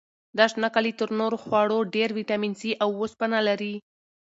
[0.37, 3.73] دا شنه کالي تر نورو خوړو ډېر ویټامین سي او وسپنه لري.